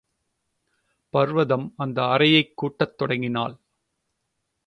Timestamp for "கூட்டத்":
2.53-2.97